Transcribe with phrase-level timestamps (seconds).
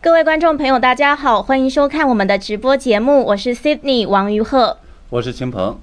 [0.00, 4.78] 各位观众朋友，大家好，欢迎收看我们的直播节目，我是 Sydney 王于鹤，
[5.10, 5.80] 我是秦鹏。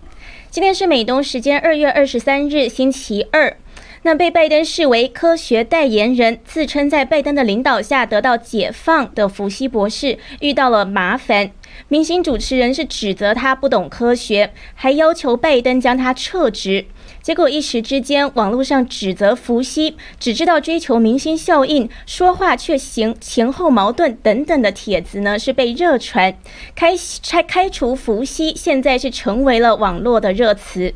[0.50, 3.58] 今天是美东时间二月二十三日，星期二。
[4.04, 11.52] 那被拜登视为科学代言人，自称在拜登的领导下得到解放的福西博士遇到了麻烦。
[11.90, 16.86] 明星主持人是指责他不懂科学，还要求拜登将他撤职。
[17.26, 26.38] 结果一时之间，网络上指责伏羲只知道追求明星效应，说话却行前后矛盾等等的帖子呢，是被热传。
[26.76, 26.94] 开
[27.28, 30.94] 开开除伏羲，现在是成为了网络的热词。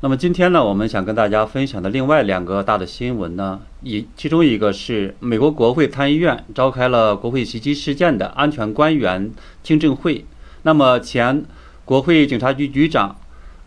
[0.00, 9.30] 那么今天呢，我们想跟大家分享的另外两个大的新闻呢，一其中一个是美国国会参议院召开了国会袭击事件的安全官员
[9.62, 10.24] 听证会。
[10.62, 11.44] 那么前
[11.84, 13.19] 国会警察局局长，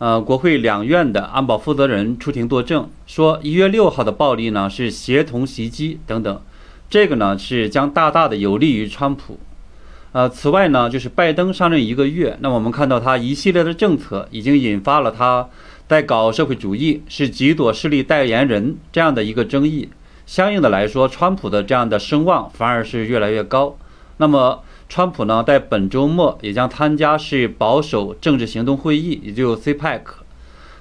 [0.04, 6.42] 呃，国会两院的安保负责人出庭作证，说一月六号的暴力呢是协同袭击等等，
[6.90, 9.38] 这个呢是将大大的有利于川普。
[10.12, 15.48] 呃，此外呢，就是拜登上任一个月，那我们看到他一系列的政策已经引发了他。
[15.88, 19.88] 在搞社会主义是极左势力代言人这样的一个争议，
[20.26, 23.78] 相应的来说，川普的这样的声望反而是越来越高。
[24.18, 24.62] 那么，
[24.94, 30.02] 川普呢，在本周末也将参加是保守政治行动会议，也就 CPEC，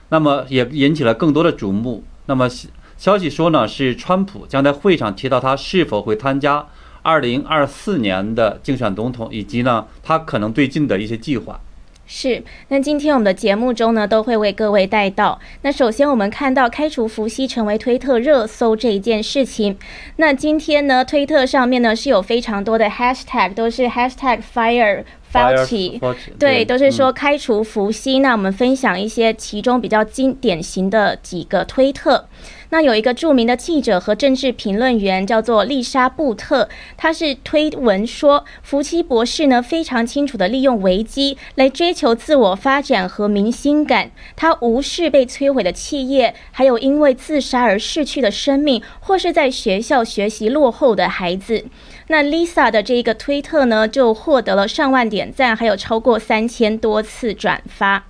[0.10, 2.04] 那么也引起了更多的瞩目。
[2.28, 2.48] 那么
[2.96, 6.64] 消息说呢，是川普将在会上提到他是否会参加
[7.02, 11.60] 2024年的竞选总统，以及呢，他可能最近的一些计划。
[12.06, 15.40] 是，那今天我们的节目中呢，都会为各位带到。
[15.62, 19.78] 那首先我们看到开除伏羲成为推特热搜这一件事情。
[20.18, 26.00] 那今天呢，推特上面呢是有非常多的 hashtag，都是 hashtag fire Fauci，
[26.38, 28.20] 对，都是说开除伏羲。
[28.20, 32.28] 那我们分享一些其中比较经典型的几个推特。
[32.74, 51.66] 那有一个著名的记者和政治评论员叫做丽莎布特，他是推文说，福奇博士呢非常清楚的利用危机来追求自我发展和明星感，他无视被摧毁的企业，还有因为自杀而逝去的生命，或是在学校学习落后的孩子。
[52.08, 58.06] 那 Lisa 的这一个推特呢，就获得了上万点赞，还有超过三千多次转发。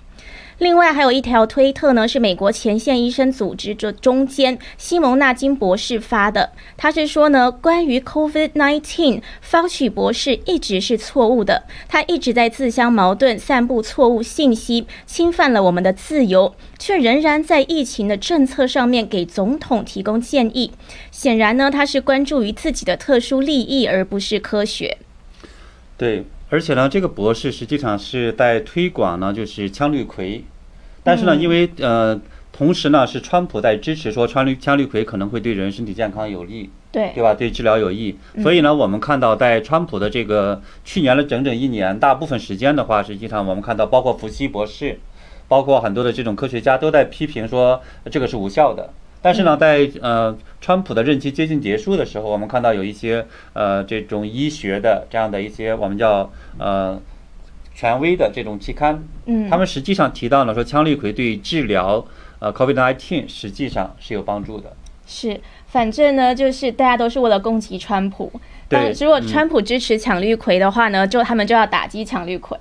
[0.58, 6.52] 另外还有一条推特呢，是美国前线医生组织这中间西蒙纳金博士发的。
[6.76, 20.70] 他是说呢，关于 COVID-19，福奇博士一直是错误的，他一直在自相矛盾，散布错误信息，侵犯了我们的自由，却仍然在疫情的政策上面给总统提供建议。
[21.10, 24.98] 显然呢，他是关注于自己的特殊利益，而不是科学。
[25.96, 26.24] 对。
[26.54, 30.40] 而且呢，这个博士实际上是在推广呢，就是羟氯喹。
[31.02, 32.20] 但是呢，因为呃，
[32.52, 37.34] 同时呢是川普在支持说川氯羟氯喹可能会对人身体健康有利，对对吧？
[37.34, 38.16] 对治疗有益。
[38.40, 45.00] 所以呢，我们看到在川普的这个去年的整整一年，大部分时间的话，实际上我们看到包括福西博士，
[45.48, 48.90] 包括很多的这种科学家都在批评说这个是无效的。
[49.24, 57.00] 但是呢，在呃，川普的任期接近结束的时候，我们看到有一些呃这种医学的这样的一些我们叫呃
[57.74, 62.06] 权威的这种期刊，嗯，他们实际上提到了说羟氯喹对治疗
[62.38, 64.76] 呃 COVID-19 实际上是有帮助的。
[65.06, 68.30] 是，反正呢，就是大家都是为了攻击川普。
[68.68, 72.58] 对，如果川普支持羟氯喹的话呢，就他们就要打击羟氯喹。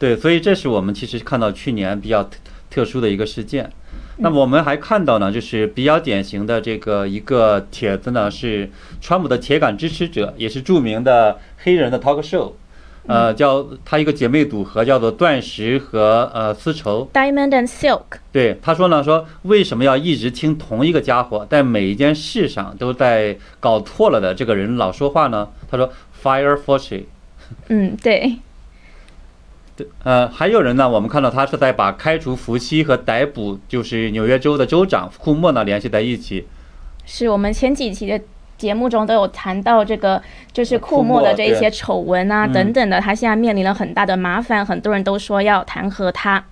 [0.00, 2.28] 对，所以这是我们其实看到去年比较
[2.68, 3.70] 特殊的一个事件。
[4.18, 12.52] 那么我们还看到呢，就是比较典型的这个一个帖子呢，是川普的铁杆支持者，也是著名的黑人的 talk show，
[13.06, 18.02] 呃，叫他一个姐妹组合叫做钻石和呃丝绸 （Diamond and Silk）。
[18.30, 25.48] 对，他说呢，说为什么要一直听同一个家伙在每一件事上都在搞错了的这个人老说话呢？
[25.70, 25.90] 他说
[26.22, 27.04] ：“Fire Fauci。”
[27.68, 28.36] 嗯，对。
[30.02, 36.46] 呃，还有人呢，我们看到他是在把开除福西和逮捕就是纽约州的州长库莫呢联系在一起。
[37.04, 38.20] 是我们前几期的
[38.58, 40.22] 节目中都有谈到这个，
[40.52, 46.44] 就是库莫的这些丑闻啊等等的，他现在面临了很大的麻烦，很多人都说要弹劾他。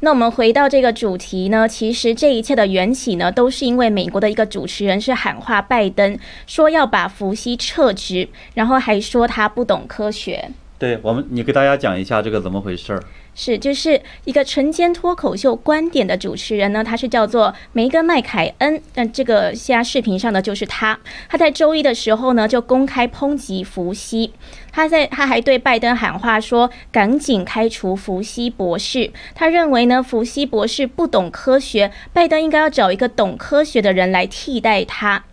[0.00, 10.50] 那我们回到这个主题呢，其实这一切的缘起呢，都是因为美国的一个主持人是喊话拜登，说要把福西撤职，然后还说他不懂科学。
[10.78, 13.02] 对我们，你给大家讲一下这个怎么回事儿？
[13.34, 18.80] 是，就是一个晨间脱口秀观点的主持人呢，他是叫做梅根麦凯恩。
[18.94, 20.98] 那这个现在视频上的就是他，
[21.28, 24.32] 他在周一的时候呢，就公开抨击福西。
[24.70, 29.12] 他在他还对拜登喊话说，赶紧开除福西博士。
[29.34, 35.24] 他认为呢，福西博士不懂科学，拜登应该要找一个懂科学的人来替代他。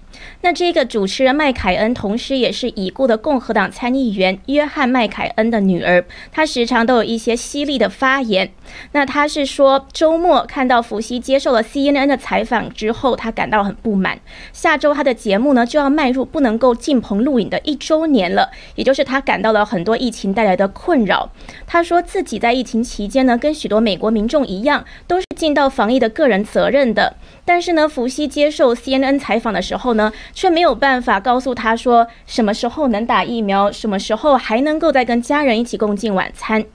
[0.45, 8.51] 那这个主持人麦凯恩，同时也是已故的共和党参议员约翰麦凯恩的女儿，她时常都有一些犀利的发言。
[8.91, 14.19] 那她是说，周末看到福西接受了 CNN 的采访之后，她感到很不满。
[14.53, 21.27] 下周她的节目呢就要迈入不能够进棚录影的一周年了，也就是她感到了很多疫情带来的困扰。
[21.65, 27.15] 她说自己在疫情期间呢，跟许多美国民众一样，都是尽到防疫的个人责任的。
[27.43, 36.65] 但是呢，福西接受 CNN 采访的时候呢，却没有办法告诉他说什么时候能打疫苗，什么时候还能够再跟家人一起共进晚餐。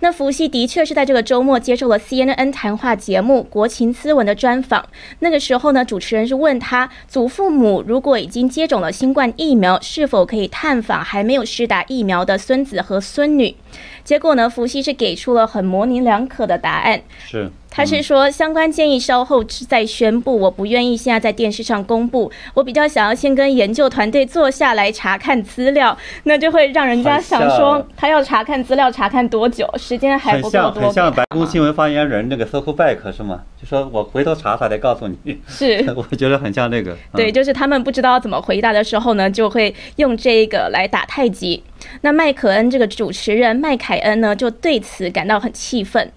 [0.00, 4.86] 那福西的确是在这个周末接受了 CNN 谈话节目《国情咨文》的专访。
[5.20, 13.56] 那个时候呢，主持人是问他，祖父母如果已经接种了新冠疫苗，是否可以探访还没有施打疫苗的孙子和孙女？
[14.04, 17.00] 结果呢，福西是给出了很模棱两可的答案。
[17.26, 17.50] 是。
[17.76, 22.30] 他是说，相关建议稍后再宣布，我不愿意现在在电视上公布。
[22.54, 29.68] 我比较想要先跟研究团队坐下来查看资料，那就会让人家想说，他要查看资料查看多久？
[29.76, 30.70] 时间还不够多。
[30.70, 33.40] 很像很像白宫新闻发言人那个 Circle Back 是吗？
[33.60, 35.40] 就说我回头查查再告诉你。
[35.48, 36.96] 是， 我觉得很像那个。
[37.16, 41.60] 对，就是他们不知道怎么回答的时候呢，就会用这个来打太极。
[42.02, 46.12] 那麦克恩这个主持人麦凯恩呢，就对此感到很气愤。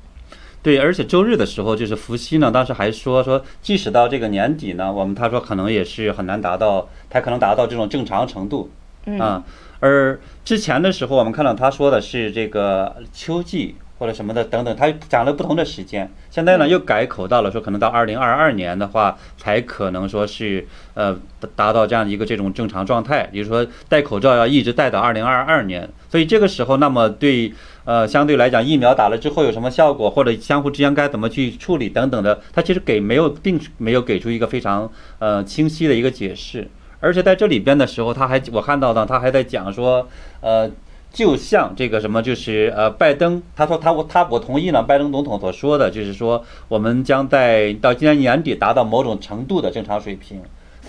[0.63, 8.69] 对，而且周日的时候，就是伏羲呢，当时还说说，即使到这个年底呢，我们他说可能也是很难达到，他可能达到这种正常程度
[9.18, 9.44] 啊。
[9.80, 16.12] 而之前的时候，我们看到他说的是这个秋季或者什么的等等，他讲了不同的时间。
[16.30, 21.18] 现在呢又改口到了说，可能到二零二二年的话，才可能说是呃
[21.56, 25.88] 达到这样一个这种正常状态，也就是说戴口罩要一直戴到二零二二年。
[26.10, 27.53] 所以这个时候，那么对。
[27.88, 36.68] 呃，相对来讲，疫苗打了之后有什么效果，或者相互之间该怎么去处理等等的，他其实给没有并没有给出一个非常呃清晰的一个解释。
[37.00, 40.06] 而且在这里边的时候，他还我看到呢，他还在讲说，
[40.42, 40.69] 呃，
[41.13, 50.42] 就像这个什么，就是呃，拜登他说他我他我同意呢，拜登总统所说的就是说，我们将在到今年年底达到某种程度的正常水平。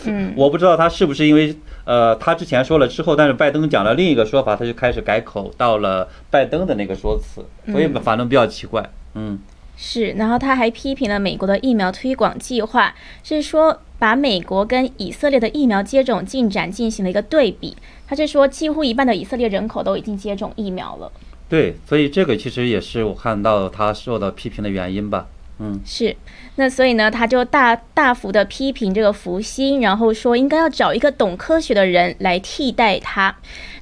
[0.05, 1.55] 嗯，我不知道他是不是因为，
[1.89, 7.43] 呃，他之前说了之后，但是拜登讲了另一个说法，他就开始改口到了拜登的那个说辞，
[7.73, 8.87] 所以反正比较奇怪。
[9.15, 9.39] 嗯，
[9.75, 12.95] 是，然后他还批评了美国的疫苗推广计划，
[13.25, 17.75] 是说把美国跟以色列的疫苗接种进展进行了一个对比，
[18.07, 21.11] 他是说几乎一半的以色列人口都已经接种疫苗了。
[21.49, 25.27] 对，所以这个其实也是我看到他受到批评的原因吧。
[25.61, 26.17] 嗯，是，
[26.55, 33.35] 那所以呢，他就大大幅的批评这个福星，然后说应该要找一个懂科学的人来替代他。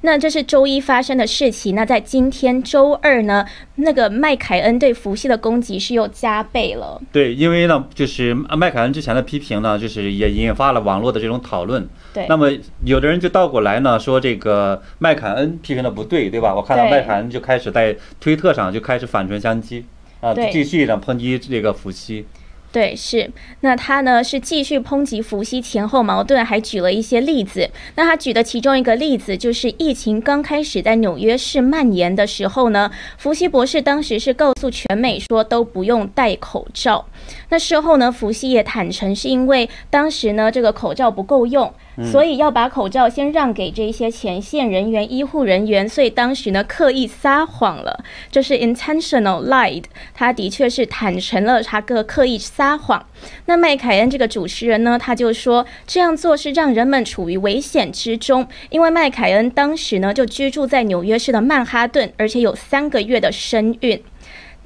[0.02, 1.74] 那这是周一发生的事情。
[1.74, 3.44] 那在今天周二呢，
[3.74, 7.00] 那个麦凯恩对福西的攻击是又加倍了。
[7.12, 11.86] 对，因为呢，就是麦凯恩之前的批评呢，就是也引发了网络的这种讨论。
[12.14, 12.50] 对，那么
[12.84, 16.54] 有的人就倒过来呢，说这个麦凯恩批评的不对，对吧？
[16.54, 19.82] 我看到麦凯恩就开始在推特上就开始反唇相讥。
[20.26, 22.26] 啊，继续的抨击这个伏羲。
[22.72, 23.30] 对，是。
[23.60, 27.70] 那他呢是继续抨击伏羲前后矛盾，还举了一些例子。
[27.94, 37.06] 那他举的其中一个例子就是疫情刚开始在纽约市蔓延的时候呢，伏羲博士当时是告诉全美说都不用戴口罩。
[37.48, 41.72] 那事后呢，伏羲也坦诚是因为当时呢这个口罩不够用。
[42.04, 49.84] 所以要把口罩先让给这些前线人员、医护人员，所以当时呢刻意撒谎了，就是 intentional lied。
[50.14, 53.06] 他的确是坦诚了他个刻意撒谎。
[53.46, 64.02] 那麦凯恩这个主持人呢，他就说这样做是让人们处于危险之中，因为麦凯恩当时呢就居住在纽约市的曼哈顿，而且有三个月的身孕。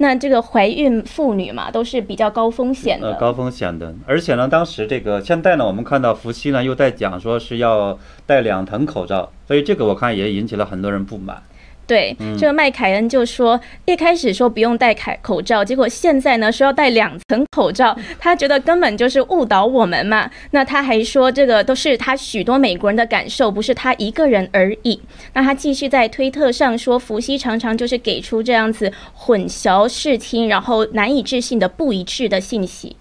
[0.01, 3.13] 那这个怀孕妇女嘛，都是比较高风险的。
[3.13, 11.41] 高风险的，而且呢，当时这个现在呢，我们看到夫妻呢又在讲说是要戴两层口罩，所以这个我看也引起了很多人不满。
[11.91, 20.31] 对，这个麦凯恩就说，一开始说不用戴凯口罩，结果现在呢说要戴两层口罩，他觉得根本就是误导我们嘛。
[20.51, 25.01] 那他还说，这个都是他许多美国人的感受，不是他一个人而已。
[25.33, 32.95] 那他继续在推特上说，伏羲常常就是给出这样子混淆视听，然后难以置信的不一致的信息。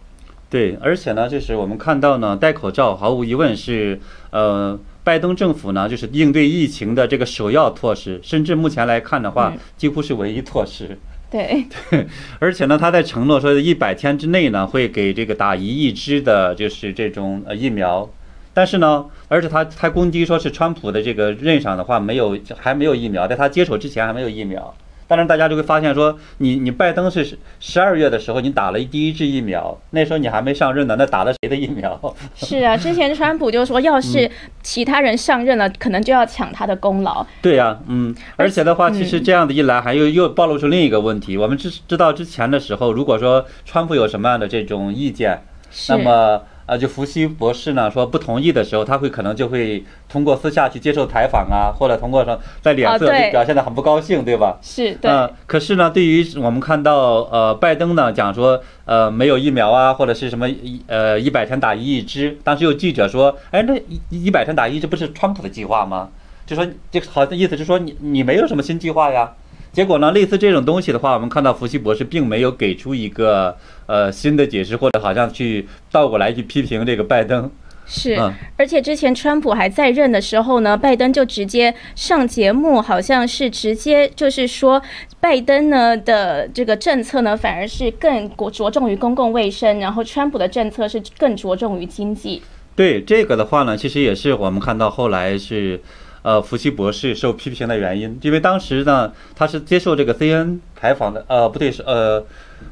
[0.51, 4.01] 对，而且呢，就是我们看到呢，戴口罩毫无疑问是
[4.33, 4.77] 呃。
[5.11, 10.97] 拜登政府呢，就是应对疫情的这个首要措施，甚至目前来看的话，几乎是唯一措施。
[11.29, 12.07] 对对，
[12.39, 18.09] 而且呢，他在承诺说，一百天之内呢，会给这个打一亿支的，就是这种呃疫苗。
[18.55, 24.73] 但是呢，而且他他攻击说是川普的这个任上的话，没有还没有疫苗，在他接手之前还没有疫苗。
[25.11, 32.01] 当然大家就会发现说，你你拜登是十二月的时候你打了第一支疫苗，那时候你还没上任呢，那打了谁的疫苗？
[32.37, 34.31] 是啊，之前川普就说，要是
[34.63, 37.27] 其他人上任了，可能就要抢他的功劳。
[37.43, 41.37] 对呀，嗯，而且的话，其实这样的一来，还又又暴露出另一个问题。
[41.37, 45.43] 我们知知道之前的时候，如果说川普有什么样的这种意见，
[45.89, 46.43] 那么。
[46.71, 54.57] 啊，就伏羲博士呢说不同意的时候，他会可能就会通过私下去接受采访啊，或者通过说在脸色就表现得很不高兴，对吧？
[54.63, 55.11] 是，对。
[55.11, 66.11] 嗯，可是呢，对于我们看到呃拜登呢讲说呃没有疫苗啊，或者是什么一呃一百天打一亿支，当时有记者说，哎，那一一百天打一亿支不是川普的计划吗？
[66.47, 69.33] 就说这好像意思是说你你没有什么新计划呀。
[69.73, 70.11] 结果呢？
[70.11, 77.49] 类似这种东西的话，我们看到福西博士并没有给出一个呃新的解释，或者好像去倒过来去批评这个拜登。
[77.87, 78.17] 是，
[78.57, 84.83] 而且之前川普还在任的时候呢，拜登就直接上节目，好像是直接就是说，
[85.21, 92.43] 拜登呢的这个政策呢反而是更着重于公共卫生，然后川普的政策是更着重于经济。
[92.75, 95.81] 对这个的话呢，其实也是我们看到后来是。
[96.23, 102.23] 呃，福奇博士受批评的原因，因为当时呢，他是接受这个 C N 采访的，呃，不对，是呃，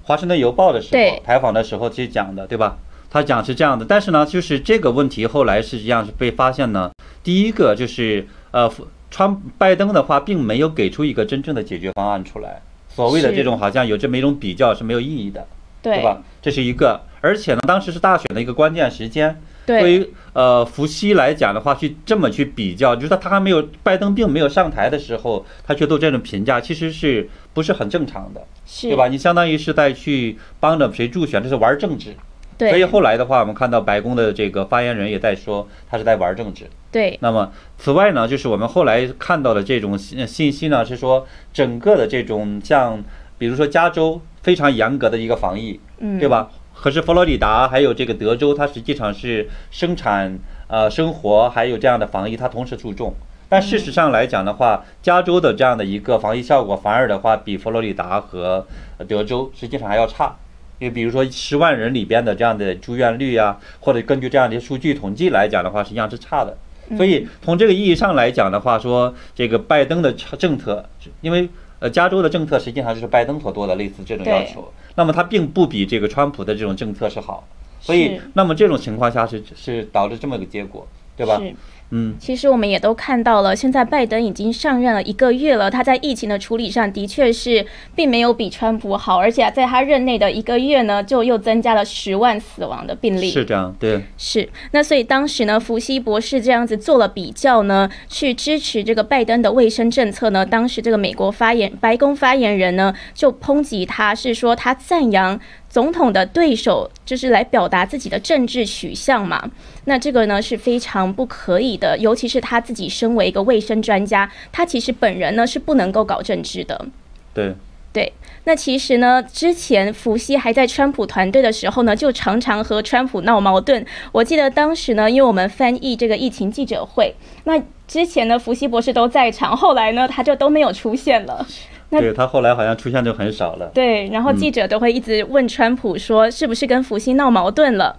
[0.03, 2.77] 华盛顿邮报的时候采访的时候其实讲的，对吧？
[3.11, 6.91] 他讲是这样的，但是呢，就是这个问题后来实际上是被发现呢，
[7.23, 8.71] 第一个就是呃，
[9.11, 15.47] 川拜登的话并没有给出一个真正的解决方案出来，所谓的这种好像有这么一种比较是没有意义的，
[15.81, 16.23] 对吧？
[16.43, 19.41] 这是一个，而且呢，当时是大选的一个关键时间。
[19.69, 28.43] 对于呃伏羲来讲的话，去这么去比较，就是他他还没有拜登并没有上台的时候，他去做这种评价，其实是不是很正常的，
[28.83, 29.09] 对吧？
[29.09, 32.15] 你相当于是在去帮着谁助选，这是玩政治。
[32.57, 32.71] 对。
[32.71, 36.65] 所以后来的话，我们看到白宫的这个发言人也在说，他是在玩政治。
[36.91, 37.19] 对。
[37.21, 43.03] 那么此外呢，就是我们后来看到的这种信信息呢，是说整个的这种像
[43.37, 46.51] 比如说加州非常严格的一个防疫，嗯，对吧？
[46.81, 53.13] 可是佛罗里达还有这个德州，它实际上是生产、呃生活还有这样的防疫，它同时注重。
[53.49, 58.67] 但事实上来讲的话，加州的这样的一个防疫效果，反而的话比佛罗里达和
[59.09, 60.37] 德州实际上还要差。
[60.79, 66.57] 因为比如说十万人里边的这样的住院率啊，或者根据这样的数据统计来讲的话，实际上是差的。
[66.97, 70.89] 所以从这个意义上来讲的话，说这个拜登的政策，
[71.21, 71.49] 因为。
[71.81, 77.47] 呃，加州的政策实际上就是拜登所做的类似这种要求，那么它并不比这个川普的这种政策是好，
[77.81, 80.85] 所以那么这种情况下是是导致这么个结果，
[81.19, 81.43] 对吧？
[81.91, 93.31] 嗯，其实我们也都看到了，现在拜登已经上任了一个月了，他在疫情的处理上的确是并没有比川普好，而且在他任内的一个月呢，就又增加了十万死亡的病例。
[93.31, 94.03] 是这样，对。
[94.19, 105.41] 是，那所以当时呢，福西博士这样子做了比较呢，去支持这个拜登的卫生政策呢，当时这个美国发言白宫发言人呢就抨击他，是说他赞扬。
[105.69, 109.51] 总统的对手就是来表达自己的政治取向嘛？
[109.85, 116.87] 那这个呢是非常不可以的，尤其是他自己身为一个卫生专家，他其实本人呢是不能够搞政治的。
[117.35, 117.55] 对
[117.91, 118.13] 对，
[118.45, 123.85] 那其实呢，之前伏羲还在川普团队的时候呢，就常常和川普闹矛盾。
[124.13, 131.47] 我记得当时呢，因为我们翻译这个疫情记者会，那之前呢，伏羲博士都在场，后来呢，他就都没有出现了。
[131.91, 133.71] 对他后来好像出现就很少了。
[133.73, 137.99] 对，然后记者都会一直问川普说，是不是跟福西闹矛盾了？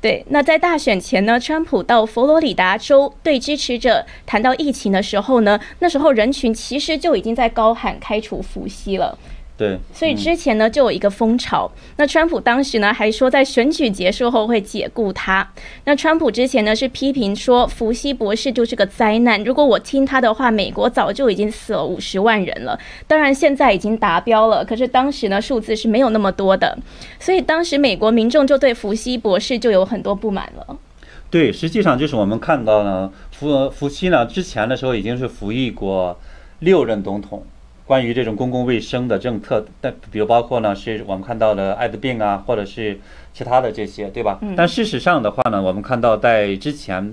[0.00, 9.18] 对，那在大选前呢，川普到佛罗里达州对支持者谈到疫情的时候呢，那时候人群其实就已经在高喊开除福西了。
[9.60, 11.70] 对，所以之前呢就有一个风潮。
[11.98, 15.46] 那川普当时呢还说，在选举结束后会解雇他。
[15.84, 19.44] 那川普之前呢是批评说，福西博士就是个灾难。
[19.44, 22.80] 如果我听他的话，美国早就已经死了五十万人了。
[23.06, 26.78] 当然现在已经达标了，可是当时呢数字是没有那么多的。
[27.18, 30.78] 所以当时美国民众就对福西博士就有很多不满了。
[31.28, 36.18] 对，实际上就是我们看到呢，福福西呢之前的时候已经是服役过
[36.60, 37.44] 六任总统。
[37.90, 43.00] 关于这种公共卫生的政策，但比如包括呢，是我们看到的艾滋病啊，或者是
[43.34, 44.38] 其他的这些，对吧？
[44.56, 47.12] 但事实上的话呢，我们看到在之前，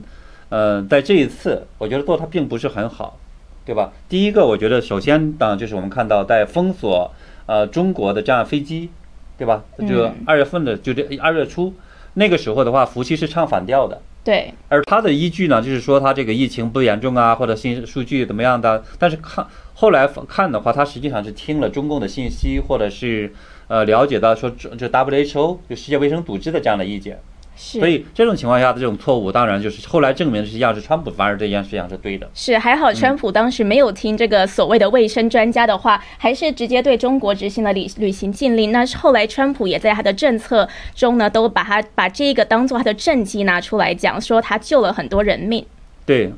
[0.50, 3.18] 呃，在这一次，我觉得做它并不是很好，
[3.66, 3.92] 对吧？
[4.08, 7.12] 第一个，我觉得首先呢，就是我们看到在封锁
[7.48, 8.92] 呃中国的这样飞机，
[9.36, 9.64] 对吧？
[9.80, 11.74] 就二月份的就这二月初
[12.14, 14.00] 那个时候的话，福羲是唱反调的。
[14.28, 18.84] 对，而他的依据呢，就是说他这个疫情不严重啊，或者新数据怎么样的。
[19.00, 23.34] 但是看后来看的话，他实际上是听了中共的信息，或者是
[23.70, 27.22] 呃了解到说这 WHO 就世界卫生组织的这样的意见。
[27.60, 32.30] 是，所以这种情况下的这种错误，当然就是后来证明实际上是川普反而这件事情是对的。
[32.36, 38.72] 是，还好川普当时没有听这个所谓的卫生专家的话，还是直接对中国执行了旅旅行禁令。
[38.72, 45.66] 那后来川普也在他的政策中呢，都把他把这个当做他的政绩拿出来讲，说他救了很多人命。
[46.06, 46.32] 对，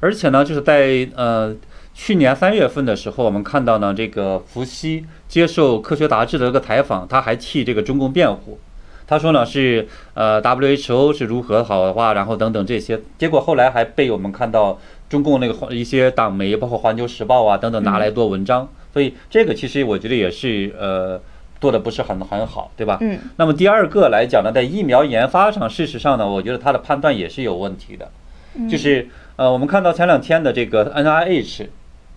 [0.00, 1.56] 而且呢，就是在呃
[1.94, 8.58] 去年三月份的时候，我们看到呢，这个伏羲接受科学杂志的一个采访，他还替这个中共辩护。
[9.08, 21.18] 他说呢是呃 WHO 是如何好的话，然后等等这些，结果后来还被我们看到中共那个一些党媒，包括《环球时报》啊等等拿来做文章，所以这个其实我觉得也是呃
[21.58, 22.98] 做的不是很很好，对吧？
[23.00, 23.18] 嗯。
[23.36, 28.10] 那么第二个来讲呢，在疫苗研发上，事实上呢，我觉得他的判断也是有问题的，
[28.68, 31.68] 就是呃我们看到前两天的这个 NIH。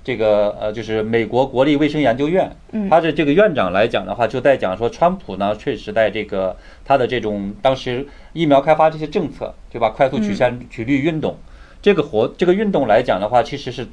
[0.04, 2.52] 这个呃，就是美国国立卫生研究院，
[2.90, 9.90] 他的这个院长来讲的话，就在讲说，川普呢确实在这个他的这种当时疫苗开发这些政策，对吧？
[9.90, 11.38] 快速曲线曲率运动，
[11.82, 13.88] 这个活这个运动来讲的话，其实是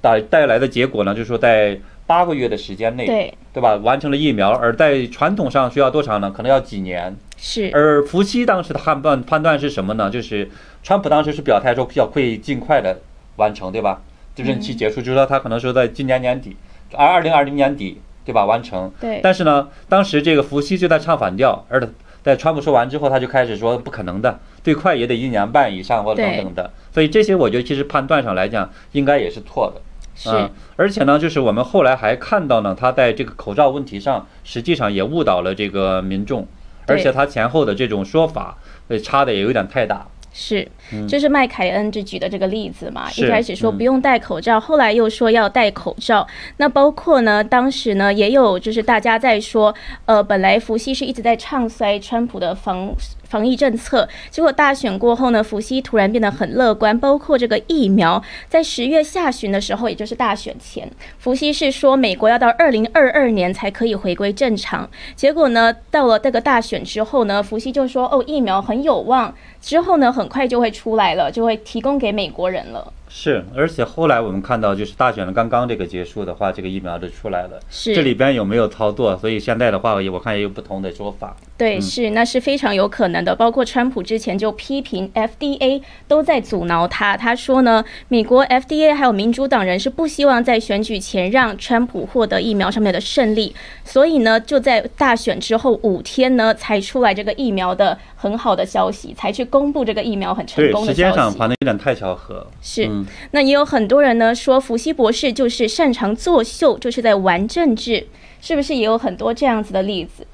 [0.00, 3.76] 带带来的结果呢，就是说在八个月的时间内，对对吧？
[3.76, 6.30] 完成了疫苗，而在传统上需要多长呢？
[6.34, 7.14] 可能要几年。
[7.36, 7.70] 是。
[7.74, 10.08] 而福西当时的判断判断是什么呢？
[10.08, 10.50] 就是
[10.82, 13.00] 川普当时是表态说要会尽快的
[13.36, 14.00] 完成，对吧？
[14.42, 16.56] 任期结束，就是说他可能说在今年年底，
[16.94, 18.44] 而二零二零年底，对吧？
[18.44, 18.92] 完成。
[19.00, 19.20] 对。
[19.22, 21.80] 但是呢，当时这个伏羲就在唱反调，而
[22.22, 26.70] 在川普说完之后，他就开始说不可能的，最快也得一年半以上或者等等的。
[26.92, 29.80] 所以这些我觉得其实判断上来讲，应该也是错的。
[30.14, 30.50] 是。
[30.76, 36.46] 而且呢，就是我们后来还看到呢，他在这个口罩问题上，实际上也误导了这个民众，
[36.86, 40.06] 而且他前后的这种说法，呃，差的也有点太大。
[40.32, 40.66] 是，
[41.08, 46.26] 就是麦凯恩这举的这个例子嘛，一开始说不用戴口罩，后来又说要戴口罩。
[46.58, 52.94] 那包括呢，当时呢也有就是大家在说，呃，本来福西是一直在唱衰川普的防。
[53.30, 64.90] 防疫政策，结果大选过后呢，福西突然变得很乐观，包括这个疫苗，在十月下旬的时候，也就是大选前，福西是说美国要到二零二二年才可以回归正常。
[65.14, 72.92] 结果呢，到了这个大选之后呢，福西就说哦，疫苗很有望，之后呢，很快就会出来了，就会提供给美国人了。
[73.12, 77.60] 是，而且后来我们看到，就是大选的刚刚这个结束的话，这个疫苗就出来了。
[77.68, 79.16] 是，这里边有没有操作？
[79.16, 81.36] 所以现在的话，也我看也有不同的说法。
[81.58, 83.34] 对，是，那是非常有可能的。
[83.34, 93.52] 包括川普之前就批评 FDA 都在阻挠他，他说呢，美国 FDA 还有民主党人是不希望在选举前让川普获得疫苗上面的胜利，
[93.84, 100.94] 所以呢，就在大选之后五天呢，才出来这个疫苗的很好的消息，才去公布这个疫苗很成功的消息。
[100.94, 102.46] 时间上反正有点太巧合。
[102.62, 102.88] 是。
[103.32, 108.06] 那也有很多人呢说，伏羲博士就是擅长作秀，就是在玩政治，
[108.40, 110.26] 是不是也有很多这样子的例子？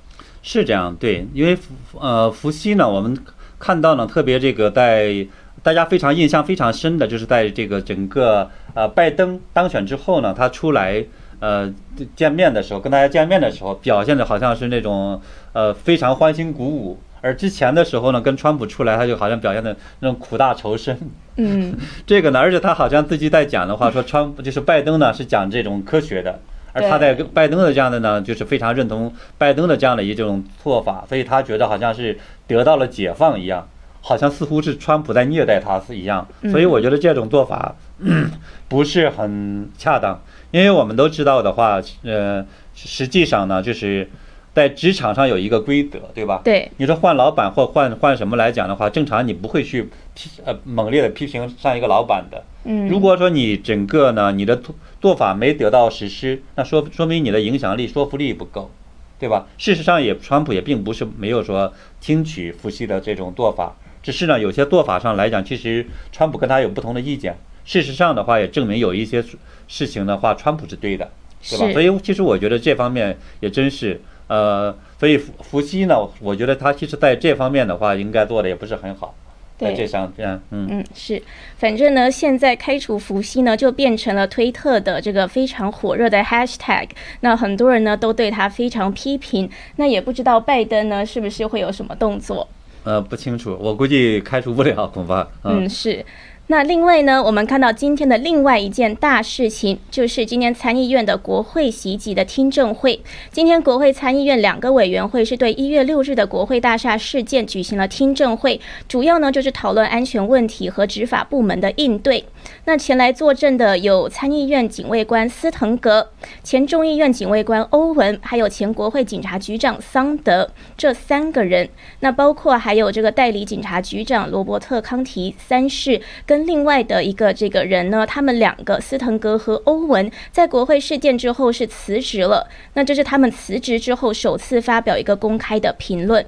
[0.42, 1.58] 是这样，对，因为
[1.98, 3.18] 呃，伏羲呢，我们
[3.58, 5.26] 看到呢，特别这个在
[5.62, 11.04] 大家非常印象非常深的，就是在这个整个呃拜登当选之后呢，他出来
[11.40, 11.72] 呃
[12.14, 15.20] 见面的时候，跟大家见面的时候，表现的好像是那种
[15.52, 16.98] 呃非常欢欣鼓舞。
[17.22, 20.96] 而之前的时候呢，跟川普出来，他就好像表现的那种苦大仇深。
[21.36, 21.74] 嗯，
[22.06, 26.38] 这个呢，而且他好像自己在讲的话，说川普就是拜登呢是讲这种科学的，
[26.72, 33.66] 而他在拜登的这样的呢，就是非常认同拜登的这样的一种做法，所以他觉得好像是得到了解放一样，
[34.00, 36.28] 好像似乎是川普在虐待他是一样。
[36.50, 37.74] 所以我觉得这种做法
[38.68, 44.08] 不是很恰当，因为我们都知道的话，呃，实际上呢，就是。
[44.56, 46.40] 在职场上有一个规则，对吧？
[46.42, 49.82] 对，你说换老板或换换什么来讲的话，正常你不会去
[50.14, 52.42] 批呃猛烈的批评上一个老板的。
[52.64, 58.70] 嗯，如果说你整个呢你的做做法没得到实施，那说说明你的影响力说服力不够，
[59.18, 59.46] 对吧？
[59.58, 67.36] 事实上也川普也并不是没有说听取伏羲的这种做法，只是呢有些做法上来讲，其实川普跟他有不同的意见。
[67.66, 69.22] 事实上的话也证明有一些
[69.68, 71.10] 事情的话，川普是对的，
[71.42, 71.70] 对吧？
[71.74, 74.00] 所以其实我觉得这方面也真是。
[74.28, 79.14] 呃，所以伏伏羲呢，我觉得他其实在这方面的话，应该做的也不是很好，
[79.56, 81.22] 对这上边，嗯嗯是，
[81.58, 86.88] 反正呢，现在开除伏羲呢，就变成了推特的这个非常火热的 hashtag，
[87.20, 92.48] 那很多人呢都对他非常批评，那也不知道拜登呢是不是会有什么动作？
[92.84, 95.26] 呃，不清楚，我估计开除不了，恐怕。
[95.42, 96.04] 嗯，是。
[96.48, 103.02] 那另外呢，我们看到今天的另外一件大事情，就是今天参议院的国会袭击的听证会。
[103.32, 112.24] 今天国会参议院两个委员会是对一月六日的国会大厦事件举行了听证会，主要呢就是讨论安全问题和执法部门的应对。
[112.66, 116.10] 那前来作证的有参议院警卫官斯滕格、
[116.44, 121.68] 前众议院警卫官欧文，还有前国会警察局长桑德这三个人。
[121.98, 126.35] 那包括还有这个代理警察局长罗伯特康提三世跟。
[126.36, 132.46] 跟另外的一个这个人呢，他们两个斯滕格和欧文在国会事件之后是辞职了。
[132.74, 136.26] 那这是他们辞职之后首次发表一个公开的评论。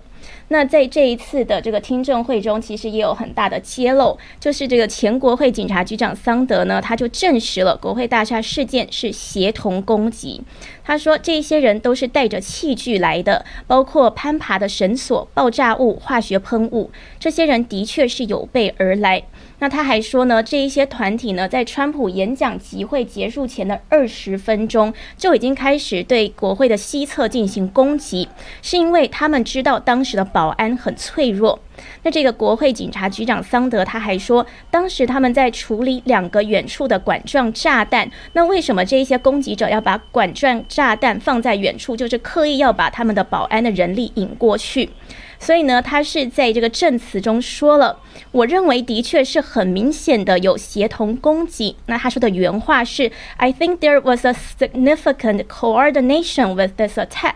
[0.49, 10.40] 那在这一次的这个听证会中，其实也有很大的揭露，就是这个前国会警察局长桑德呢，他就证实了国会大厦事件是协同攻击。
[10.83, 16.90] 他说，这些人都是带着器具来的，包括攀爬的绳索、爆炸物、化学喷雾，
[17.21, 19.23] 这些人的确是有备而来。
[19.61, 28.29] 那他还说呢，这一些团体呢，在川普演讲集会结束前的二十分钟就已经开始对国会的西侧进行攻击，
[28.62, 31.59] 是因为他们知道当时的保安很脆弱。
[32.03, 38.11] 那这个国会警察局长桑德他还说，当时他们在处理两个远处的管状炸弹。
[38.33, 44.90] 那为什么这一些攻击者要把管状炸弹放在远处，就是刻意要把他们的保安的人力引过去？
[45.38, 47.98] 所以呢，他是在这个证词中说了，
[48.33, 51.77] 我认为的确是很明显的有协同攻击。
[51.87, 57.35] 那他说的原话是，I think there was a significant coordination with this attack。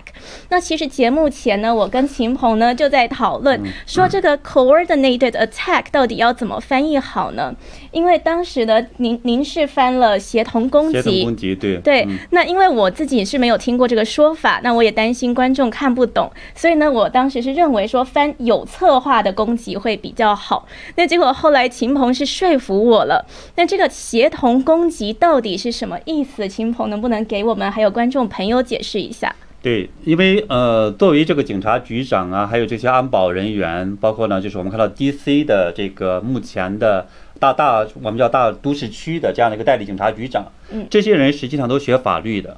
[0.49, 7.55] 那其实节目前呢，我跟秦鹏呢就在讨论，说这个 coordinated attack 到底要怎么翻译好呢？
[7.93, 12.09] 因为当时呢，您您是翻了协同攻击，协同攻击，对对。
[12.31, 17.89] 那因为我自己是没有听过这个说法，那我也担心观众看不懂，所以呢，我当时是认为。
[17.93, 23.27] 说翻有策划的攻击会比较好，那结果后来秦鹏是说服我了。
[23.57, 26.49] 那这个协同攻击到底是什么意思？
[26.49, 29.37] 秦鹏能不能给我们还有观众朋友解释一下？
[29.61, 37.07] 对，因为呃，作为这个警察局长啊，还有这些安保人员，包括呢，就是我们看到 DC 的这个目前的
[37.39, 42.57] 大大我们叫大都市区的这样的一个代理警察局长，嗯，这些人实际上都学法律的，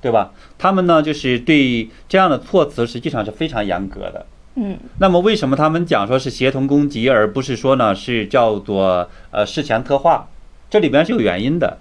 [0.00, 0.32] 对吧？
[0.56, 4.24] 他们呢，就是对这样的措辞实际上是非常严格的。
[4.56, 10.28] 嗯，那么为什么他们讲说是协同攻击，而不是说呢是叫做呃事前策划？
[10.68, 11.78] 这里边是有原因的，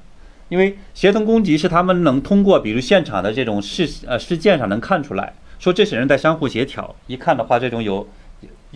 [0.50, 8.08] 因为协同攻击是他们能通过比如现场的这种事呃事件上能看出来，说这些人在相互协调，一看的话这种有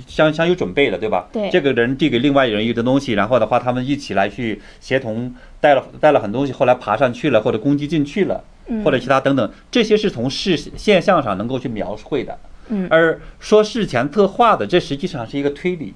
[0.07, 1.27] 相相有准备的，对吧？
[1.31, 8.43] 对，这个人递给另外一人一个东西，然后的话他们一起来去协同带了带了很多东西，后来爬上去了或者攻击进去了，
[8.83, 12.37] 或者其他等等，这些是从事现象上能够去描绘的。
[12.89, 15.93] 而说事前策划的，这实际上是一个推理。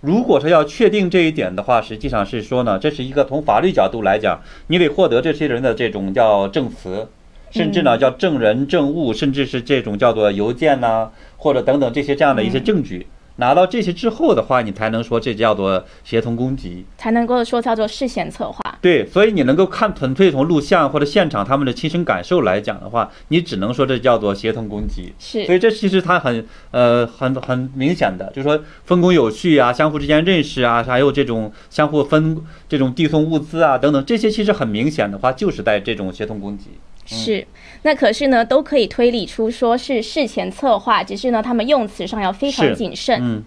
[0.00, 7.08] 如果说要确定这一点的话，实际上是说呢，这是一个从法律角度来讲，你得获得这些人的这种叫证词，
[7.50, 13.06] 甚至呢叫证人、证物，甚至是这种叫做邮件呐，或者等等这些这样的一些证据。
[13.40, 18.78] 拿到这些之后的话，你才能说这叫做协同攻击，才能够说叫做事先策划。
[18.80, 25.12] 对，所以你能够看纯粹从录像或者现场他们的亲身感受来讲的话，你只能说这叫做协同攻击。
[25.18, 32.36] 是，所以这其实它很呃很很明显的，就是说分工有序啊，相互之间认识啊，还有这种相互分
[32.68, 36.70] 这种递送物资啊等等，这些其实很明显的话就是在这种协同攻击。
[37.16, 37.46] 是，
[37.82, 43.18] 那可是呢，都可以推理出说是事前策划，只是呢，他们用词上要非常谨慎。
[43.20, 43.42] 嗯，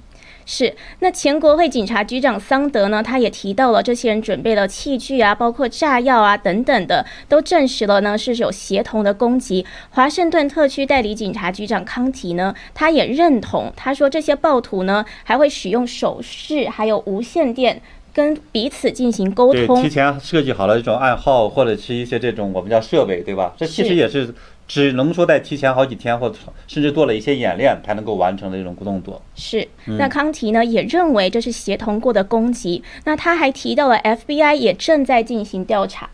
[0.46, 0.76] 是。
[1.00, 9.66] 那前国会警察局长桑德呢，他也提到了这些人准备了器具啊，包括炸药啊等等的，都证实了呢是有协同的攻击。
[9.92, 17.82] 华盛顿特区代理警察局长康提呢，他也认同，他说这些暴徒呢还会使用手势，还有无线电。
[18.14, 23.54] 跟彼此进行沟通，提前设计好了这种暗号，或者是一些这种我们叫设备，对吧？
[23.58, 24.32] 这其实也是
[24.68, 26.32] 只能说在提前好几天，或
[26.68, 29.20] 甚至做了一些演练才能够完成的这种动作。
[29.34, 32.84] 是，那康提呢也认为这是协同过的攻击。
[33.06, 36.08] 那他还提到了 FBI 也正在进行调查。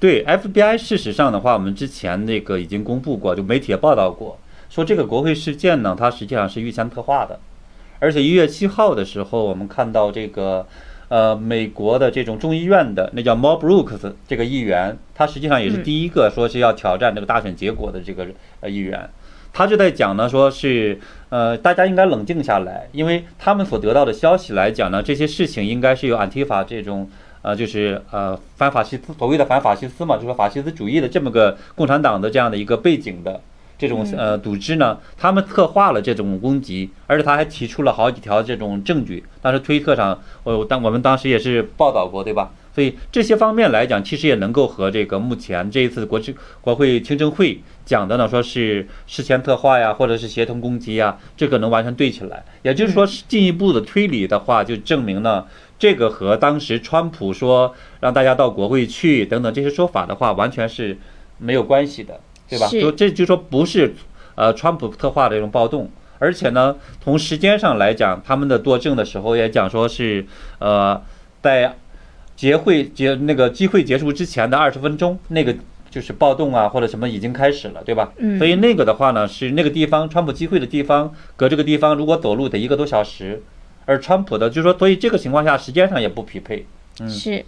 [0.00, 4.36] 对 FBI，事实上的话，我们之前那个已经公布过，就媒体也报道过，
[4.68, 7.38] 说这个国会事件呢，它实际上是预先策划的，
[8.00, 10.66] 而且一月七号的时候，我们看到这个。
[11.08, 18.26] 呃，美国的这种众议院的那叫 Mo Brooks 这个议员，他实际上也是第一个说是要挑战这个大选结果的这个
[18.60, 19.08] 呃议员，
[19.52, 27.08] 他就在讲呢，说是呃大家应该冷静下来，因为他们所得到的消息来讲呢，这些事情应该是有安提法这种
[27.42, 33.40] 呃就是呃反法西斯所谓的反法西斯嘛，就是法西斯主义的这么个共产党的这样的一个背景的，
[33.78, 39.24] 这种呃组织呢，他们策划了这种攻击，而且他还提出了好几条这种证据。
[39.42, 42.52] 当时推特上，我当我们当时也是报道过，对吧？
[42.74, 52.44] 所以这些方面来讲，其实也能够和这个目前这一次国际国会听证会讲的呢，说是事前策划呀，或者是协同攻击呀，这个能完全对起来。
[52.62, 55.44] 也就是说，进一步的推理的话，就证明呢，
[55.78, 60.98] 这个和当时川普说让大家到国会去等等这些说法的话，完全是
[61.38, 62.66] 没有关系的，对吧？
[62.68, 63.94] 说这就说不是
[64.34, 70.26] 呃川普策划的这种暴动，而且呢，从时间上来讲，他们的作证的时候也讲说是
[70.58, 71.02] 呃
[71.42, 71.76] 在。
[72.36, 75.54] 结会结那个集会结束之前的二十分钟，那个
[75.88, 78.12] 就是暴动啊或者什么已经开始了，对吧？
[78.16, 78.36] 嗯。
[78.38, 83.40] 所以那个的话呢，是那个地方川普集会的地方，隔这个地方如果走路得一个多小时，
[83.86, 86.66] 而川普的就说，所以这个情况下时间上也不匹配。
[86.98, 87.08] 嗯。
[87.08, 87.44] 是。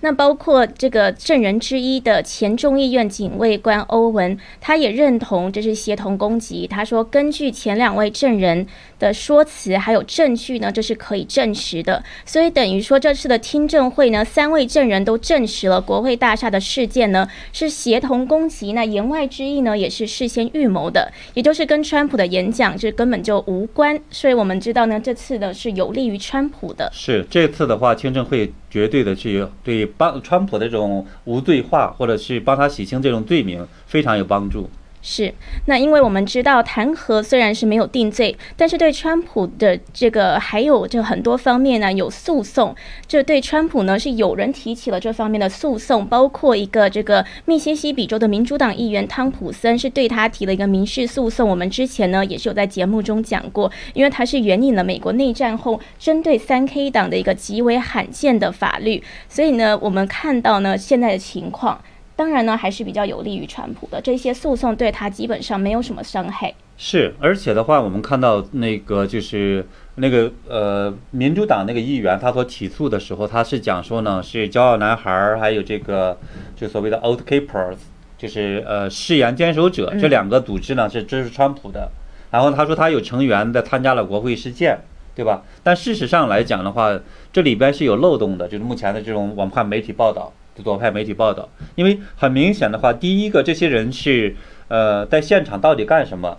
[0.00, 6.66] 那包括这个证人之一的前众议院警卫官欧文，他也认同这是协同攻击。
[6.66, 8.66] 他说，根据前两位证人
[8.98, 12.02] 的说辞还有证据呢，这是可以证实的。
[12.24, 18.72] 所以等于说，这次的听证会呢，三位证人都证实了国会大厦的事件呢是协同攻击。
[18.72, 23.98] 那言外之意呢，也是事先预谋的，也就是跟川普的演讲这根本就无关。
[24.10, 26.88] 所以我们知道呢，这次的是有利于川普的。
[26.92, 29.86] 是这次的话，听证会绝对的去对。
[29.86, 34.68] 帮川普的这种无罪化，或者去帮他洗清这种罪名，非常有帮助。
[35.00, 35.32] 是，
[35.66, 42.74] 那因为我们知道弹劾虽然是没有定罪，但是对川普的这个还有这很多方面呢有诉讼，
[43.06, 51.48] 这对川普呢是有人提起了这方面的诉讼，包括一个这个密西西比州的民主党议员汤普森是对他提了一个民事诉讼。
[51.48, 61.80] 我们之前呢也是有在节目中讲过，因为他是援引了美国内战后针对三 K 党的一个极为罕见的法律，所以呢我们看到呢现在的情况。
[62.18, 64.00] 当然呢，还是比较有利于川普的。
[64.00, 66.52] 这些诉讼对他基本上没有什么伤害。
[66.76, 76.18] 是，而且的话，我们看到那个就是那个呃，民主党那个议员，他所起诉的时候，他是讲说呢，是骄傲男孩儿，还有这个
[76.56, 77.76] 就所谓的 Old Keepers，
[78.18, 81.88] 就是呃誓言坚守者这两个组织呢是支持川普的。
[82.32, 84.76] 然后他说他有成员在参加了国会事件，
[85.14, 85.44] 对吧？
[85.62, 86.98] 但事实上来讲的话，
[87.32, 90.32] 这里边是有漏洞的，就是目前的这种网判媒体报道。
[90.62, 94.34] 左派媒体报道，因为很明显的话，第一个，这些人是
[94.68, 96.38] 呃在现场到底干什么，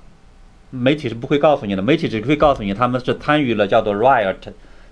[0.70, 4.36] 媒体是不会告诉你的，媒体只会告诉你他们是参与了叫做 riot，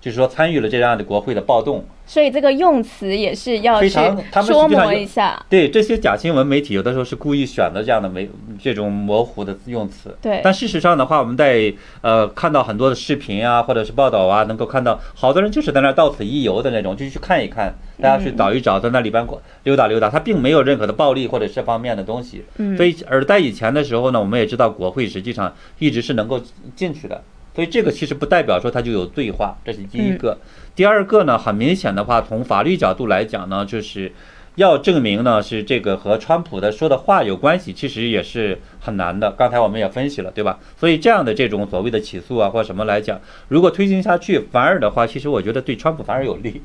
[0.00, 1.84] 就是说参与了这样的国会的暴动。
[2.06, 5.44] 所以这个用词也是要去琢磨一下。
[5.50, 8.26] 对这些假新闻媒体，有的时候是故意选择这样的媒
[8.58, 10.16] 这种模糊的用词。
[10.22, 10.40] 对。
[10.42, 19.26] 但事实上的话，我们在呃看到很多的视频啊，或者是报道啊，能够看到好多人就是在那儿到此一游的那种，就去看一看，大家去找一找，在那里边
[19.64, 22.44] 溜达溜达，他并没有任何的暴力或者这方面的东西。
[22.56, 22.76] 嗯。
[22.76, 26.40] 所以而在以前的时候呢，我们也知道国会实际上一直是能够
[26.76, 27.22] 进去的。
[27.54, 30.38] 所以这个其实不代表说它就有罪化，这是第一个。
[30.76, 34.12] 第二个呢，很明显的话，从法律角度来讲呢，就是
[34.54, 39.32] 要证明呢是这个和川普的说的话有关系，其实也是很难的。
[39.32, 40.60] 刚才我们也分析了，对吧？
[40.76, 46.62] 所以这样的这种所谓的起诉啊或什么来讲，如果推行下去，反而的话，其实我觉得对川普反而有利，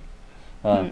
[0.63, 0.91] 嗯。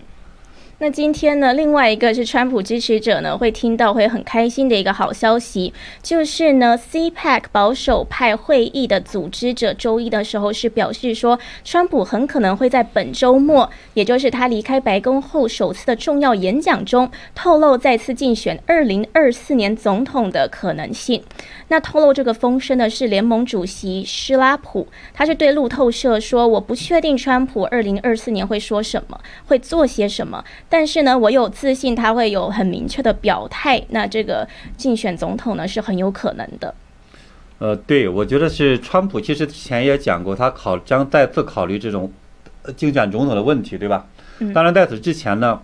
[0.84, 21.22] 那今天呢，另外一个是川普支持者呢，会听到会很开心的一个好消息，就是呢，CPAC 保守派会议的组织者周一的时候是表示说，川普很可能会在本周末，也就是他离开白宫后首次的重要演讲中，透露再次竞选二零二四年总统的可能性。
[21.72, 33.82] 那透露这个风声的是联盟主席施拉普，他是对路透社说：“我不确定川普二零二四年会说什么，会做些什么。”但是呢，我有自信他会有很明确的表态。
[33.88, 36.76] 那这个竞选总统呢，是很有可能的。
[37.60, 42.12] 呃，对，我觉得是川普其实之前也讲过，他考将再次考虑这种
[42.76, 44.08] 竞选总统的问题，对吧？
[44.40, 44.52] 嗯。
[44.52, 45.62] 当然，在此之前呢，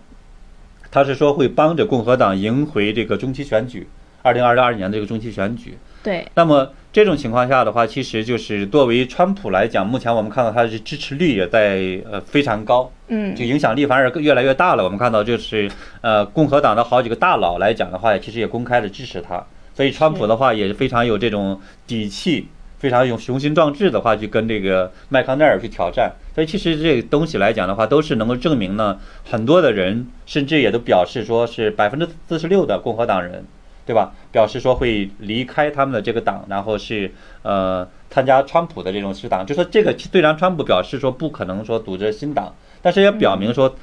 [0.90, 3.90] 他是说会帮着共和党赢回这个中期选举，
[4.22, 5.78] 二零二二年这个中期选举。
[6.08, 6.26] 对。
[6.36, 12.90] 那么这种情况下的话，其实就是作为川普来讲，目前我们看到他的支持率也在呃非常高。
[13.10, 14.84] 嗯，就影响力反而越来越大了。
[14.86, 19.46] 我们看到就是，呃，共和党的好几个大佬来讲的话，其实也公开的支持他。
[19.76, 22.48] 所以川普的话也是非常有这种底气，
[22.80, 26.14] 非常有雄心壮志的话，去跟这个麦康奈尔去挑战。
[26.34, 28.98] 所以其实这个东西来讲的话，都是能够证明呢，
[29.30, 33.46] 很多的人甚至也都表示说是百分之四十六的共和党人，
[33.88, 34.14] 对吧？
[34.32, 39.44] 表示说会离开他们的这个党，然后是呃参加川普的这种是党。
[39.44, 42.54] 就说这个虽然川普表示说不可能说组织新党。
[42.80, 43.76] 但是也表明说，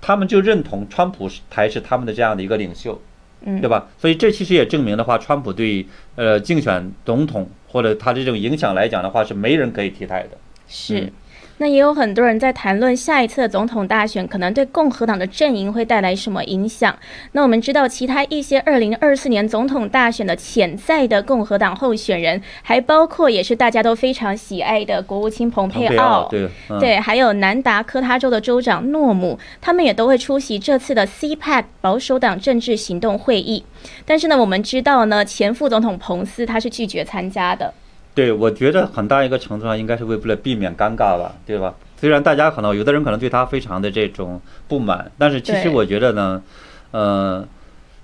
[0.00, 2.98] 他们就认同川普才是他们的这样的一个领袖，
[3.42, 3.88] 嗯，对吧？
[3.98, 10.30] 所以这其实也证明的话，川普对呃竞选总统或者他这种影响来讲的话，是没人可以替代的。
[10.66, 11.00] 是。
[11.00, 11.12] 嗯
[11.58, 16.96] 那也有很多人在谈论下一次的总统大选可能对共和党的阵营会带来什么影响。
[17.32, 33.64] 那我们知道，其他一些二零二四年总统大选的潜在的共和党候选人，还包括也是大家都非常喜爱的国务卿蓬佩奥，奥对嗯对，还有南达科他州的州长诺姆，他们也都会出席这次的 CPAC 保守党政治行动会议。
[34.06, 37.74] 但是呢，我们知道呢，前副总统彭斯他是拒绝参加的。
[38.18, 41.72] 对，我觉得很大一个程度上应该是为了避免尴尬吧，对吧？
[41.96, 46.42] 虽然大家可能有的人可能对他非常的这种不满，但是其实我觉得呢，
[46.90, 47.46] 呃，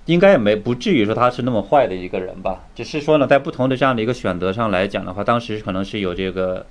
[0.05, 2.61] 应该也没不至于说他是那么坏的一个人吧。
[2.73, 6.65] 只是说呢，在不同的这样的一个选择上来讲的话，当时可能是有这个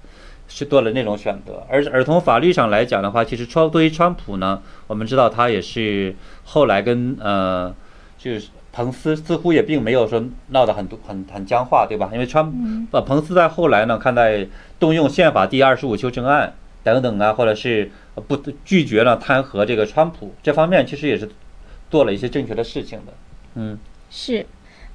[0.49, 7.75] 是做了那种选择，而而从法律上来讲的话，其实川对于川普呢，我们知道他也是后来跟呃
[8.17, 8.49] 就是。
[8.75, 12.11] 彭斯似乎也并没有说闹得很多很很僵化，对吧？
[12.13, 12.53] 因为川
[12.91, 14.45] 呃彭斯在后来呢，看待
[14.81, 21.31] 动用宪法第二十五修正案等等啊，或者是呃不拒绝了弹劾这个川普这方面，其实也是
[21.89, 23.13] 做了一些正确的事情的。
[23.55, 23.79] 嗯，
[24.11, 24.45] 是。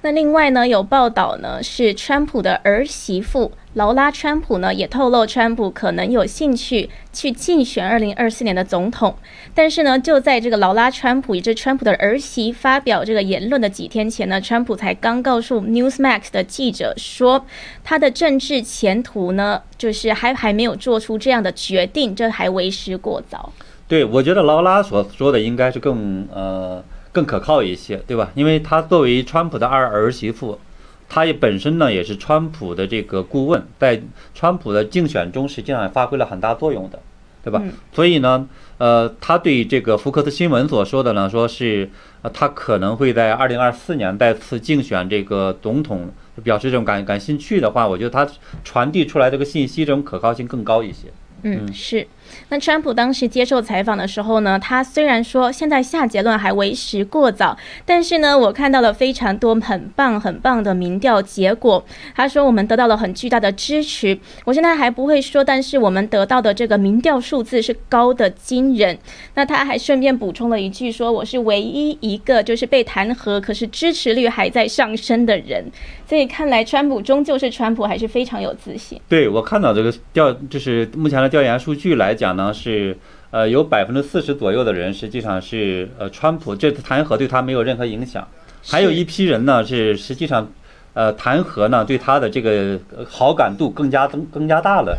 [0.02, 9.14] 那另外呢，有报道呢，是川普的儿媳妇劳拉·川普呢，也透露川普可能有兴趣去竞选二零二四年的总统。
[9.54, 17.46] 但是呢，就在这个劳拉·川普以及川普的儿媳发表这个言论的几天前呢，川普才刚告诉 Newsmax 的记者说，
[17.84, 23.52] 他的政治前途呢，就是还还没有做出这样的决定，这还为时过早。
[23.86, 26.82] 对，我觉得劳拉所说的应该是更呃
[27.12, 28.32] 更可靠一些，对吧？
[28.36, 30.60] 因为她作为川普的二儿媳妇，
[31.08, 34.02] 她也本身呢也是川普的这个顾问，在
[34.34, 37.00] 川普的竞选中实际上也发挥了很大作用的，
[37.44, 37.60] 对吧？
[37.64, 41.90] 嗯所以呢，呃，他对这个福克斯新闻所说的呢，说是
[42.22, 46.10] 呃他可能会在二零二四年再次竞选这个总统，
[46.44, 48.28] 表示这种感感兴趣的话，我觉得他
[48.64, 51.08] 传递出来这个信息这种可靠性更高一些。
[51.44, 52.06] 嗯，是。
[52.50, 61.84] 那川普当时接受采访的时候呢，他虽然说现在下结论还为时过早，但是呢，我看到了非常多很棒很棒的民调结果。
[62.16, 64.18] 他说我们得到了很巨大的支持。
[64.46, 68.98] 我现在还不会说，但是我们得到的这个民调数字是高的惊人。
[69.36, 75.66] 那他还顺便补充了一句说，我是唯一一个就是被弹劾，可是支持率还在上升的人。
[76.08, 79.00] 所以看来川普终究是川普，还是非常有自信。
[79.08, 82.98] 对我看到这个调，就是目前的调研数据来讲呢，是
[83.32, 88.28] 呃有百分之四十左右的人实际上是呃川普这次弹劾对他没有任何影响，
[88.64, 90.48] 还有一批人呢是实际上
[90.94, 94.98] 呃弹劾呢对他的这个呃好感度更加增更加大了。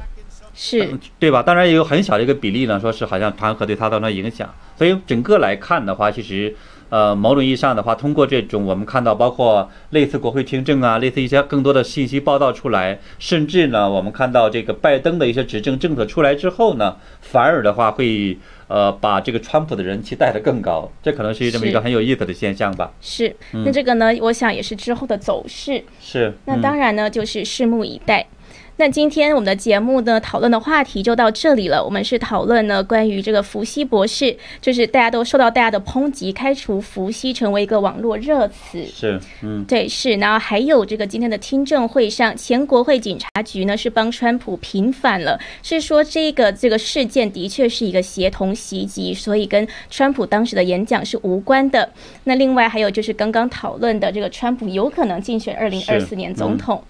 [0.53, 1.43] 是对吧？
[1.43, 4.53] 当然也有很小的一个比例呢，说是好像弹劾对他造成影响。
[4.77, 6.55] 所以整个来看的话，其实
[6.91, 18.37] 呃某种意义上的话，通过这种我们看到包括类似国会听证啊，类似一些更多的信息报道出来，甚至呢我们看到这个拜登的一些执政政策出来之后呢，反而的话会
[18.69, 22.93] 呃把这个川普的人气带得更高，这可能是这么一个很有意思的现象吧。
[23.01, 25.83] 是，那这个呢，我想也是之后的走势。
[26.01, 28.27] 是，那当然呢，就是拭目以待。
[28.81, 31.85] 那今天我们的节目呢，讨论的话题就到这里了。
[31.85, 38.83] 我们是讨论呢关于这个伏羲博士，就是大家都受到大家的抨击，开除伏羲成为一个网络热词。
[38.87, 51.87] 是，嗯，对，是，然后还有这个今天的听证会上，前国会警察局呢是帮川普平反了，是说这个这个事件的确是一个协同袭击，所以跟川普当时的演讲是无关的。
[52.25, 56.83] 那另外还有就是刚刚讨论的这个川普有可能竞选二零二四年总统。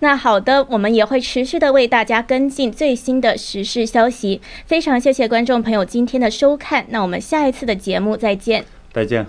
[0.00, 4.40] 那好的，我们也会持续的为大家跟进最新的时事消息。
[4.64, 8.64] 非常谢谢观众朋友今天的收看，那我们下一次的节目再见。
[8.92, 9.26] 再见。